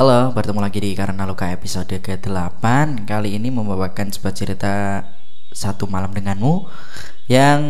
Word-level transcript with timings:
Halo, 0.00 0.32
bertemu 0.32 0.64
lagi 0.64 0.80
di 0.80 0.96
Karena 0.96 1.28
Luka 1.28 1.52
episode 1.52 2.00
ke-8 2.00 2.64
Kali 3.04 3.36
ini 3.36 3.52
membawakan 3.52 4.08
sebuah 4.08 4.32
cerita 4.32 5.04
Satu 5.52 5.84
Malam 5.92 6.16
Denganmu 6.16 6.64
Yang 7.28 7.60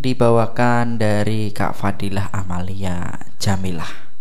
dibawakan 0.00 0.96
dari 0.96 1.52
Kak 1.52 1.76
Fadilah 1.76 2.32
Amalia 2.32 3.20
Jamilah. 3.36 4.16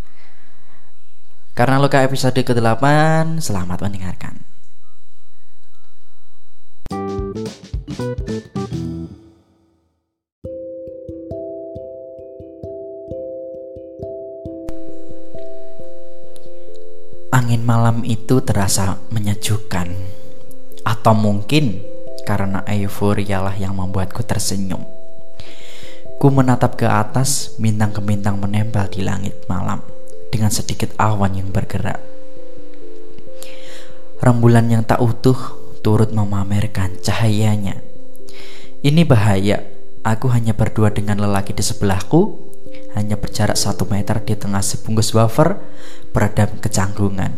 Karena 1.55 1.79
Luka 1.79 2.03
episode 2.03 2.35
ke-8 2.35 2.83
Selamat 3.39 3.79
mendengarkan 3.79 4.43
Angin 17.33 17.65
malam 17.65 18.05
itu 18.05 18.45
terasa 18.45 19.01
menyejukkan. 19.09 19.89
Atau 20.85 21.17
mungkin 21.17 21.81
karena 22.29 22.61
euforialah 22.69 23.57
yang 23.57 23.73
membuatku 23.73 24.21
tersenyum. 24.21 24.85
Ku 26.21 26.29
menatap 26.29 26.77
ke 26.77 26.85
atas, 26.85 27.57
bintang 27.57 27.89
ke 27.89 28.05
bintang 28.05 28.37
menempel 28.37 28.85
di 28.93 29.01
langit 29.01 29.49
malam 29.49 29.81
Dengan 30.29 30.53
sedikit 30.53 30.93
awan 31.01 31.33
yang 31.33 31.49
bergerak. 31.49 31.97
Rembulan 34.21 34.69
yang 34.69 34.85
tak 34.85 35.01
utuh 35.01 35.57
turut 35.81 36.13
memamerkan 36.13 37.01
cahayanya. 37.01 37.81
Ini 38.85 39.09
bahaya, 39.09 39.65
aku 40.05 40.29
hanya 40.29 40.53
berdua 40.53 40.93
dengan 40.93 41.17
lelaki 41.17 41.49
di 41.57 41.65
sebelahku 41.65 42.52
hanya 42.93 43.17
berjarak 43.17 43.57
satu 43.57 43.85
meter 43.89 44.21
di 44.21 44.37
tengah 44.37 44.61
sebungkus 44.61 45.13
wafer 45.17 45.57
beradab 46.13 46.57
kecanggungan. 46.61 47.33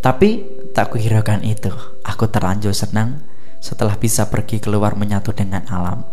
Tapi 0.00 0.44
tak 0.76 0.92
kuhiraukan 0.92 1.42
itu, 1.42 1.72
aku 2.04 2.28
terlanjur 2.28 2.76
senang 2.76 3.24
setelah 3.58 3.96
bisa 3.98 4.28
pergi 4.28 4.62
keluar 4.62 4.94
menyatu 4.94 5.32
dengan 5.34 5.64
alam 5.66 6.04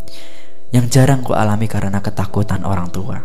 yang 0.74 0.90
jarang 0.90 1.22
ku 1.22 1.38
alami 1.38 1.70
karena 1.70 2.02
ketakutan 2.02 2.66
orang 2.66 2.90
tua. 2.90 3.22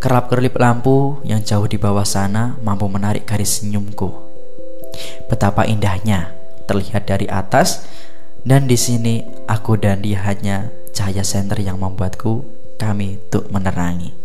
Kerap 0.00 0.32
kerlip 0.32 0.56
lampu 0.56 1.20
yang 1.28 1.44
jauh 1.44 1.68
di 1.68 1.76
bawah 1.76 2.08
sana 2.08 2.56
mampu 2.64 2.88
menarik 2.88 3.28
garis 3.28 3.60
senyumku. 3.60 4.08
Betapa 5.28 5.68
indahnya 5.68 6.32
terlihat 6.64 7.04
dari 7.04 7.28
atas 7.28 7.84
dan 8.48 8.64
di 8.64 8.80
sini 8.80 9.20
aku 9.44 9.76
dan 9.76 10.00
dia 10.00 10.24
hanya 10.24 10.72
cahaya 10.96 11.20
senter 11.20 11.60
yang 11.60 11.76
membuatku 11.76 12.59
kami 12.80 13.20
untuk 13.20 13.52
menerangi. 13.52 14.16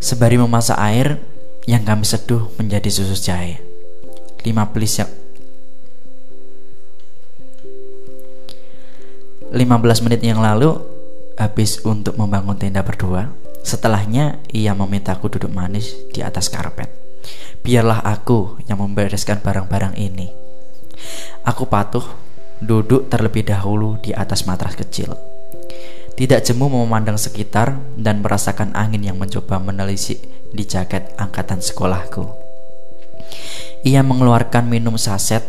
Sebari 0.00 0.40
memasak 0.40 0.80
air 0.80 1.20
yang 1.68 1.84
kami 1.84 2.08
seduh 2.08 2.48
menjadi 2.56 2.88
susu 2.88 3.12
jahe. 3.20 3.60
Lima 4.48 4.64
belas 4.72 4.96
yang 4.96 5.10
15 9.50 10.06
menit 10.06 10.22
yang 10.22 10.38
lalu 10.38 10.78
habis 11.34 11.82
untuk 11.82 12.14
membangun 12.14 12.54
tenda 12.54 12.86
berdua. 12.86 13.34
Setelahnya 13.66 14.38
ia 14.54 14.72
memintaku 14.78 15.26
duduk 15.26 15.50
manis 15.50 15.90
di 16.14 16.22
atas 16.22 16.46
karpet. 16.46 16.86
Biarlah 17.60 18.00
aku 18.06 18.62
yang 18.70 18.78
membereskan 18.78 19.42
barang-barang 19.42 19.98
ini. 19.98 20.30
Aku 21.42 21.66
patuh 21.66 22.06
duduk 22.62 23.10
terlebih 23.10 23.42
dahulu 23.42 23.98
di 23.98 24.14
atas 24.14 24.46
matras 24.46 24.78
kecil. 24.78 25.29
Tidak 26.20 26.44
jemu 26.44 26.84
memandang 26.84 27.16
sekitar 27.16 27.80
dan 27.96 28.20
merasakan 28.20 28.76
angin 28.76 29.08
yang 29.08 29.16
mencoba 29.16 29.56
menelisik 29.56 30.20
di 30.52 30.68
jaket 30.68 31.16
angkatan 31.16 31.64
sekolahku. 31.64 32.28
Ia 33.88 34.04
mengeluarkan 34.04 34.68
minum 34.68 35.00
saset, 35.00 35.40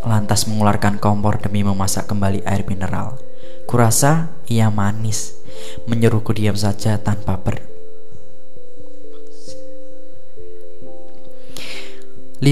lantas 0.00 0.48
mengeluarkan 0.48 0.96
kompor 0.96 1.36
demi 1.44 1.60
memasak 1.60 2.08
kembali 2.08 2.40
air 2.48 2.64
mineral. 2.64 3.20
Kurasa 3.68 4.32
ia 4.48 4.72
manis, 4.72 5.36
menyuruhku 5.84 6.32
diam 6.32 6.56
saja 6.56 6.96
tanpa 6.96 7.36
ber... 7.36 7.60
15 12.40 12.48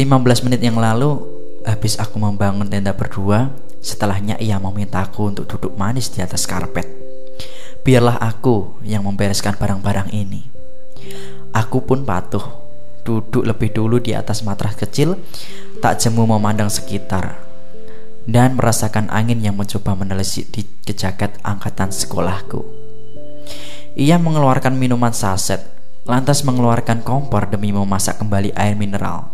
15 0.00 0.44
menit 0.48 0.64
yang 0.64 0.80
lalu 0.80 1.20
habis 1.68 2.00
aku 2.00 2.16
membangun 2.16 2.64
tenda 2.72 2.96
berdua 2.96 3.52
Setelahnya 3.88 4.36
ia 4.36 4.60
memintaku 4.60 5.32
untuk 5.32 5.48
duduk 5.48 5.72
manis 5.80 6.12
di 6.12 6.20
atas 6.20 6.44
karpet. 6.44 6.84
Biarlah 7.80 8.20
aku 8.20 8.84
yang 8.84 9.08
membereskan 9.08 9.56
barang-barang 9.56 10.12
ini. 10.12 10.44
Aku 11.56 11.80
pun 11.88 12.04
patuh, 12.04 12.44
duduk 13.00 13.48
lebih 13.48 13.72
dulu 13.72 13.96
di 13.96 14.12
atas 14.12 14.44
matras 14.44 14.76
kecil, 14.76 15.16
tak 15.80 16.04
jemu 16.04 16.36
memandang 16.36 16.68
sekitar, 16.68 17.40
dan 18.28 18.60
merasakan 18.60 19.08
angin 19.08 19.40
yang 19.40 19.56
mencoba 19.56 19.96
menelisik 19.96 20.52
di 20.52 20.68
kejagat 20.84 21.40
angkatan 21.40 21.88
sekolahku. 21.88 22.60
Ia 23.96 24.20
mengeluarkan 24.20 24.76
minuman 24.76 25.16
saset, 25.16 25.64
lantas 26.04 26.44
mengeluarkan 26.44 27.00
kompor 27.00 27.48
demi 27.48 27.72
memasak 27.72 28.20
kembali 28.20 28.52
air 28.52 28.76
mineral. 28.76 29.32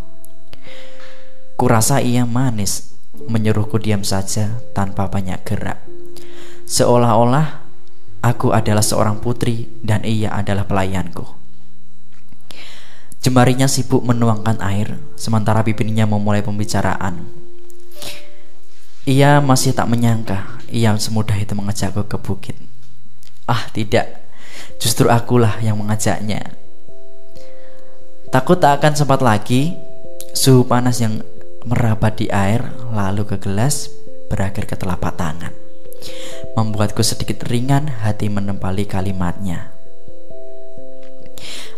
Kurasa 1.59 1.99
ia 1.99 2.23
manis 2.23 2.94
menyuruhku 3.29 3.79
diam 3.81 4.03
saja 4.03 4.61
tanpa 4.73 5.09
banyak 5.09 5.41
gerak. 5.47 5.81
Seolah-olah 6.65 7.65
aku 8.25 8.51
adalah 8.51 8.83
seorang 8.83 9.21
putri 9.21 9.69
dan 9.85 10.03
ia 10.03 10.33
adalah 10.33 10.65
pelayanku. 10.65 11.25
Jemarinya 13.25 13.65
sibuk 13.65 14.05
menuangkan 14.05 14.61
air, 14.61 15.01
sementara 15.17 15.65
bibirnya 15.65 16.05
memulai 16.05 16.45
pembicaraan. 16.45 17.25
Ia 19.09 19.41
masih 19.41 19.73
tak 19.73 19.89
menyangka 19.89 20.55
ia 20.75 20.91
semudah 20.99 21.39
itu 21.39 21.55
mengajakku 21.55 22.03
ke 22.11 22.19
bukit. 22.19 22.57
Ah 23.47 23.71
tidak, 23.71 24.27
justru 24.83 25.07
akulah 25.07 25.63
yang 25.63 25.79
mengajaknya. 25.79 26.57
Takut 28.35 28.59
tak 28.59 28.83
akan 28.83 28.93
sempat 28.99 29.23
lagi, 29.23 29.79
suhu 30.35 30.67
panas 30.67 30.99
yang 30.99 31.23
merabat 31.65 32.21
di 32.21 32.29
air 32.29 32.61
lalu 32.93 33.25
ke 33.25 33.37
gelas 33.41 33.89
berakhir 34.29 34.69
ke 34.69 34.77
telapak 34.77 35.17
tangan. 35.17 35.53
Membuatku 36.55 37.01
sedikit 37.01 37.49
ringan 37.49 37.89
hati 38.05 38.29
menempali 38.29 38.85
kalimatnya. 38.85 39.73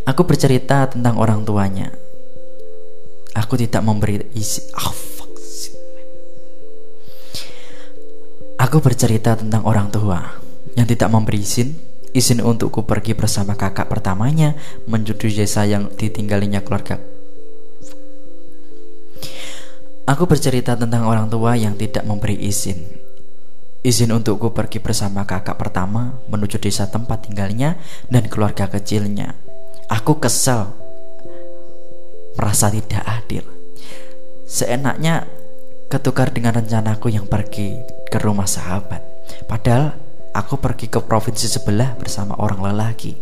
Aku 0.06 0.22
bercerita 0.26 0.86
tentang 0.86 1.19
orang 1.19 1.42
tuanya. 1.42 1.91
Aku 3.34 3.58
tidak 3.58 3.82
memberi 3.82 4.22
isi. 4.34 4.62
Oh, 4.74 4.94
fuck. 4.94 5.30
Aku 8.56 8.80
bercerita 8.80 9.36
tentang 9.36 9.68
orang 9.68 9.92
tua 9.92 10.41
yang 10.74 10.88
tidak 10.88 11.12
memberi 11.12 11.44
izin 11.44 11.76
izin 12.16 12.41
untukku 12.41 12.88
pergi 12.88 13.12
bersama 13.12 13.53
kakak 13.53 13.92
pertamanya 13.92 14.56
menuju 14.88 15.28
desa 15.28 15.68
yang 15.68 15.92
ditinggalinya 15.92 16.64
keluarga 16.64 16.97
Aku 20.06 20.31
bercerita 20.31 20.78
tentang 20.78 21.03
orang 21.11 21.27
tua 21.27 21.59
yang 21.59 21.75
tidak 21.75 22.06
memberi 22.06 22.39
izin. 22.39 22.78
Izin 23.83 24.15
untukku 24.15 24.55
pergi 24.55 24.78
bersama 24.78 25.27
kakak 25.27 25.59
pertama 25.59 26.22
menuju 26.31 26.62
desa 26.62 26.87
tempat 26.87 27.27
tinggalnya 27.27 27.75
dan 28.06 28.31
keluarga 28.31 28.71
kecilnya. 28.71 29.34
Aku 29.91 30.22
kesal, 30.22 30.78
merasa 32.39 32.71
tidak 32.71 33.03
adil. 33.03 33.43
Seenaknya 34.47 35.27
ketukar 35.91 36.31
dengan 36.31 36.55
rencanaku 36.55 37.11
yang 37.11 37.27
pergi 37.27 37.75
ke 38.07 38.22
rumah 38.22 38.47
sahabat. 38.47 39.03
Padahal 39.51 39.98
aku 40.30 40.54
pergi 40.63 40.86
ke 40.86 41.03
provinsi 41.03 41.51
sebelah 41.51 41.98
bersama 41.98 42.39
orang 42.39 42.63
lelaki. 42.63 43.19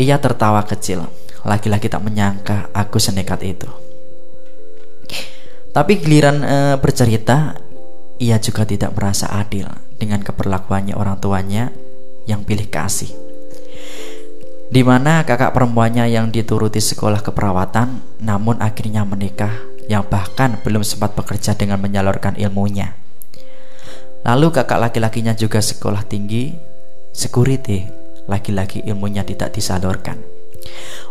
Ia 0.00 0.16
tertawa 0.16 0.64
kecil. 0.64 1.04
Laki-laki 1.44 1.92
tak 1.92 2.00
menyangka 2.00 2.72
aku 2.72 2.96
senekat 2.96 3.44
itu. 3.44 3.83
Tapi 5.74 5.98
giliran 5.98 6.46
e, 6.46 6.58
bercerita, 6.78 7.58
ia 8.22 8.38
juga 8.38 8.62
tidak 8.62 8.94
merasa 8.94 9.26
adil 9.34 9.66
dengan 9.98 10.22
keperlakuannya 10.22 10.94
orang 10.94 11.18
tuanya 11.18 11.74
yang 12.30 12.46
pilih 12.46 12.70
kasih. 12.70 13.10
Di 14.70 14.86
mana 14.86 15.26
kakak 15.26 15.50
perempuannya 15.50 16.06
yang 16.14 16.30
dituruti 16.30 16.78
sekolah 16.78 17.26
keperawatan, 17.26 18.22
namun 18.22 18.62
akhirnya 18.62 19.02
menikah, 19.02 19.50
yang 19.90 20.06
bahkan 20.06 20.62
belum 20.62 20.86
sempat 20.86 21.18
bekerja 21.18 21.58
dengan 21.58 21.82
menyalurkan 21.82 22.38
ilmunya. 22.38 22.94
Lalu 24.22 24.54
kakak 24.54 24.78
laki-lakinya 24.78 25.34
juga 25.34 25.58
sekolah 25.58 26.06
tinggi, 26.06 26.54
security, 27.10 27.84
laki-laki 28.30 28.80
ilmunya 28.86 29.26
tidak 29.26 29.52
disalurkan. 29.52 30.22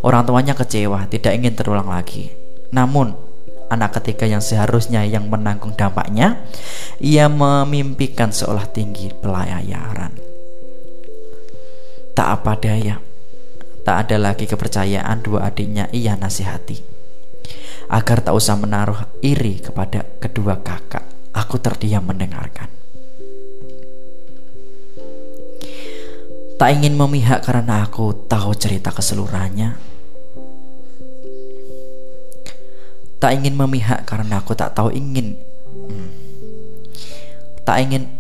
Orang 0.02 0.24
tuanya 0.24 0.56
kecewa, 0.58 1.06
tidak 1.12 1.36
ingin 1.36 1.54
terulang 1.54 1.92
lagi. 1.92 2.34
Namun 2.74 3.33
anak 3.74 3.98
ketiga 4.00 4.30
yang 4.30 4.40
seharusnya 4.40 5.02
yang 5.04 5.28
menanggung 5.28 5.74
dampaknya, 5.74 6.46
ia 7.02 7.26
memimpikan 7.28 8.30
seolah 8.30 8.70
tinggi 8.70 9.10
pelayaran. 9.10 10.14
Tak 12.14 12.30
apa 12.30 12.54
daya 12.62 13.02
Tak 13.84 14.08
ada 14.08 14.32
lagi 14.32 14.48
kepercayaan 14.48 15.20
dua 15.26 15.52
adiknya 15.52 15.92
ia 15.92 16.16
nasihati. 16.16 16.80
Agar 17.92 18.24
tak 18.24 18.32
usah 18.32 18.56
menaruh 18.56 19.20
iri 19.20 19.60
kepada 19.60 20.08
kedua 20.24 20.64
kakak 20.64 21.04
Aku 21.36 21.60
terdiam 21.60 22.06
mendengarkan. 22.06 22.72
Tak 26.56 26.70
ingin 26.80 26.96
memihak 26.96 27.44
karena 27.44 27.84
aku 27.84 28.30
tahu 28.30 28.56
cerita 28.56 28.94
keseluruhannya 28.94 29.93
Tak 33.24 33.32
ingin 33.40 33.56
memihak 33.56 34.04
karena 34.04 34.44
aku 34.44 34.52
tak 34.52 34.76
tahu 34.76 34.92
ingin 34.92 35.40
hmm, 35.88 36.12
Tak 37.64 37.80
ingin 37.80 38.12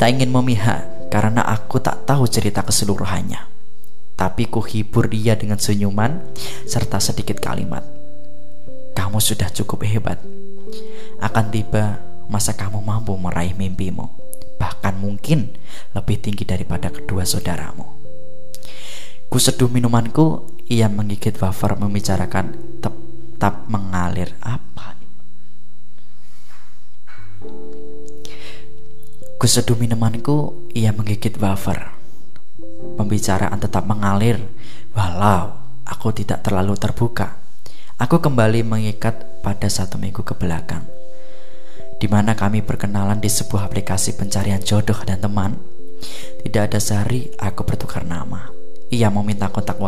Tak 0.00 0.08
ingin 0.08 0.32
memihak 0.32 0.92
karena 1.12 1.44
aku 1.44 1.76
tak 1.76 2.08
tahu 2.08 2.24
cerita 2.24 2.64
keseluruhannya. 2.64 3.36
Tapi 4.16 4.48
ku 4.48 4.64
hibur 4.64 5.12
dia 5.12 5.36
dengan 5.36 5.60
senyuman 5.60 6.24
serta 6.64 6.96
sedikit 6.96 7.36
kalimat. 7.36 7.84
Kamu 8.96 9.20
sudah 9.20 9.52
cukup 9.52 9.84
hebat. 9.84 10.16
Akan 11.20 11.52
tiba 11.52 12.00
masa 12.32 12.56
kamu 12.56 12.80
mampu 12.80 13.12
meraih 13.20 13.52
mimpimu. 13.52 14.08
Bahkan 14.56 15.04
mungkin 15.04 15.52
lebih 15.92 16.16
tinggi 16.24 16.48
daripada 16.48 16.88
kedua 16.88 17.28
saudaramu. 17.28 17.84
Ku 19.28 19.36
seduh 19.36 19.68
minumanku, 19.68 20.48
ia 20.72 20.88
menggigit 20.88 21.36
wafer 21.36 21.76
membicarakan 21.76 22.56
tetap 22.80 23.68
mengalir 23.68 24.32
apa 24.40 24.96
Kuseduh 29.42 29.74
minumanku, 29.74 30.70
ia 30.70 30.94
menggigit 30.94 31.34
wafer. 31.42 31.90
Pembicaraan 32.94 33.58
tetap 33.58 33.90
mengalir, 33.90 34.38
walau 34.94 35.58
aku 35.82 36.14
tidak 36.14 36.46
terlalu 36.46 36.78
terbuka. 36.78 37.42
Aku 37.98 38.22
kembali 38.22 38.62
mengikat 38.62 39.42
pada 39.42 39.66
satu 39.66 39.98
minggu 39.98 40.22
ke 40.22 40.38
belakang, 40.38 40.86
di 41.98 42.06
mana 42.06 42.38
kami 42.38 42.62
berkenalan 42.62 43.18
di 43.18 43.26
sebuah 43.26 43.66
aplikasi 43.66 44.14
pencarian 44.14 44.62
jodoh 44.62 45.02
dan 45.02 45.18
teman. 45.18 45.58
Tidak 46.46 46.62
ada 46.62 46.78
sehari 46.78 47.34
aku 47.34 47.66
bertukar 47.66 48.06
nama. 48.06 48.46
Ia 48.94 49.10
meminta 49.10 49.50
kontak 49.50 49.82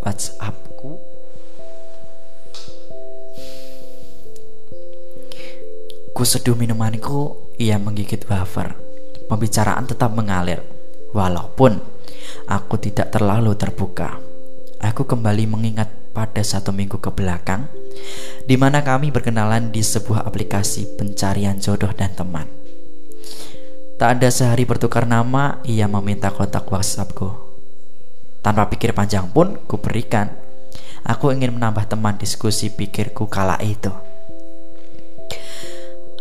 WhatsAppku 0.00 1.10
Ku 6.20 6.28
seduh 6.28 6.52
minumanku, 6.52 7.48
ia 7.56 7.80
menggigit 7.80 8.28
wafer. 8.28 8.76
Pembicaraan 9.24 9.88
tetap 9.88 10.12
mengalir, 10.12 10.60
walaupun 11.16 11.80
aku 12.44 12.76
tidak 12.76 13.08
terlalu 13.08 13.56
terbuka. 13.56 14.20
Aku 14.84 15.08
kembali 15.08 15.48
mengingat 15.48 15.88
pada 16.12 16.44
satu 16.44 16.76
minggu 16.76 17.00
ke 17.00 17.08
belakang, 17.08 17.72
di 18.44 18.60
mana 18.60 18.84
kami 18.84 19.08
berkenalan 19.08 19.72
di 19.72 19.80
sebuah 19.80 20.28
aplikasi 20.28 21.00
pencarian 21.00 21.56
jodoh 21.56 21.94
dan 21.96 22.12
teman. 22.12 22.52
Tak 23.96 24.20
ada 24.20 24.28
sehari 24.28 24.68
bertukar 24.68 25.08
nama, 25.08 25.64
ia 25.64 25.88
meminta 25.88 26.28
kontak 26.28 26.68
WhatsAppku. 26.68 27.49
Tanpa 28.40 28.72
pikir 28.72 28.96
panjang 28.96 29.28
pun, 29.28 29.60
ku 29.68 29.76
berikan. 29.76 30.32
Aku 31.04 31.32
ingin 31.32 31.56
menambah 31.56 31.88
teman 31.88 32.16
diskusi 32.16 32.72
pikirku 32.72 33.28
kala 33.28 33.56
itu. 33.60 33.92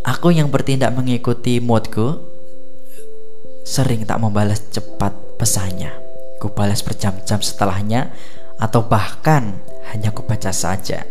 Aku 0.08 0.32
yang 0.32 0.48
bertindak 0.48 0.96
mengikuti 0.96 1.60
moodku 1.60 2.24
sering 3.68 4.08
tak 4.08 4.20
membalas 4.20 4.64
cepat 4.72 5.12
pesannya. 5.38 5.92
Ku 6.40 6.52
balas 6.56 6.80
berjam-jam 6.82 7.44
setelahnya 7.44 8.16
atau 8.60 8.84
bahkan 8.88 9.60
hanya 9.92 10.12
ku 10.16 10.24
baca 10.24 10.52
saja. 10.52 11.04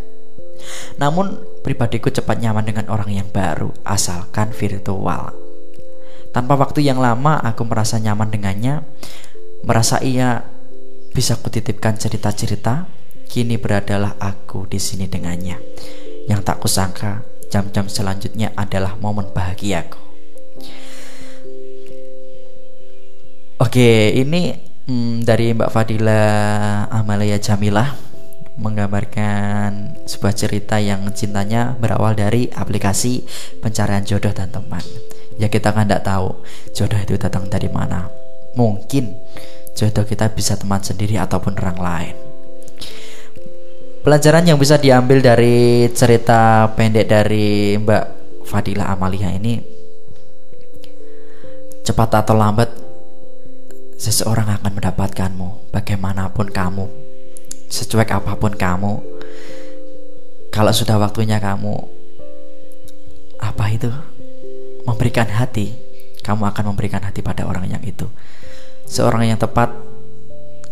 Namun 0.98 1.38
pribadiku 1.62 2.10
cepat 2.10 2.42
nyaman 2.42 2.66
dengan 2.66 2.90
orang 2.90 3.12
yang 3.12 3.28
baru 3.30 3.70
asalkan 3.86 4.50
virtual. 4.50 5.32
Tanpa 6.34 6.54
waktu 6.58 6.84
yang 6.84 7.00
lama 7.00 7.40
aku 7.40 7.64
merasa 7.64 7.96
nyaman 7.96 8.28
dengannya, 8.28 8.84
merasa 9.64 10.02
ia 10.02 10.44
bisa 11.18 11.34
kutitipkan 11.34 11.98
cerita-cerita. 11.98 12.86
Kini 13.26 13.58
beradalah 13.58 14.14
aku 14.22 14.70
di 14.70 14.78
sini 14.78 15.10
dengannya. 15.10 15.58
Yang 16.30 16.40
tak 16.46 16.62
kusangka 16.62 17.26
jam-jam 17.50 17.90
selanjutnya 17.90 18.54
adalah 18.54 18.94
momen 18.94 19.26
bahagiaku. 19.34 19.98
Oke, 23.58 24.14
ini 24.14 24.54
hmm, 24.86 25.26
dari 25.26 25.50
Mbak 25.58 25.74
Fadila 25.74 26.22
Amalia 26.86 27.42
Jamilah 27.42 27.98
menggambarkan 28.54 29.98
sebuah 30.06 30.34
cerita 30.38 30.78
yang 30.78 31.02
cintanya 31.18 31.74
berawal 31.74 32.14
dari 32.14 32.46
aplikasi 32.46 33.26
pencarian 33.58 34.06
jodoh 34.06 34.30
dan 34.30 34.54
teman. 34.54 34.86
Ya 35.34 35.50
kita 35.50 35.74
kan 35.74 35.90
tidak 35.90 36.06
tahu 36.06 36.46
jodoh 36.70 36.98
itu 37.02 37.18
datang 37.18 37.50
dari 37.50 37.66
mana. 37.66 38.06
Mungkin 38.54 39.18
jodoh 39.78 40.02
kita 40.02 40.34
bisa 40.34 40.58
teman 40.58 40.82
sendiri 40.82 41.14
ataupun 41.22 41.54
orang 41.54 41.78
lain. 41.78 42.16
Pelajaran 44.02 44.42
yang 44.50 44.58
bisa 44.58 44.74
diambil 44.74 45.22
dari 45.22 45.86
cerita 45.94 46.66
pendek 46.74 47.06
dari 47.06 47.78
Mbak 47.78 48.04
Fadila 48.42 48.90
Amalia 48.90 49.30
ini 49.30 49.62
cepat 51.86 52.26
atau 52.26 52.34
lambat 52.34 52.74
seseorang 53.94 54.50
akan 54.58 54.72
mendapatkanmu 54.76 55.70
bagaimanapun 55.70 56.50
kamu 56.50 56.90
secuek 57.70 58.10
apa 58.10 58.34
pun 58.34 58.58
kamu. 58.58 58.98
Kalau 60.50 60.72
sudah 60.74 60.98
waktunya 60.98 61.38
kamu 61.38 61.76
apa 63.38 63.64
itu? 63.70 63.92
Memberikan 64.88 65.28
hati. 65.30 65.76
Kamu 66.24 66.48
akan 66.48 66.74
memberikan 66.74 67.04
hati 67.04 67.22
pada 67.22 67.44
orang 67.46 67.68
yang 67.68 67.84
itu 67.84 68.08
seorang 68.88 69.28
yang 69.28 69.38
tepat 69.38 69.70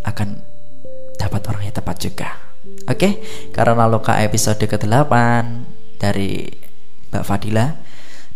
akan 0.08 0.40
dapat 1.20 1.42
orang 1.52 1.62
yang 1.68 1.76
tepat 1.76 1.96
juga 2.00 2.46
Oke, 2.86 3.18
karena 3.50 3.86
loka 3.90 4.14
episode 4.22 4.62
ke-8 4.62 5.12
dari 5.98 6.46
Mbak 7.10 7.24
Fadila 7.26 7.74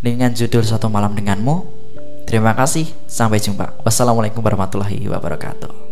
dengan 0.02 0.34
judul 0.34 0.66
Satu 0.66 0.90
Malam 0.90 1.14
Denganmu. 1.14 1.78
Terima 2.26 2.54
kasih, 2.54 2.86
sampai 3.10 3.42
jumpa. 3.42 3.82
Wassalamualaikum 3.82 4.42
warahmatullahi 4.42 5.06
wabarakatuh. 5.06 5.89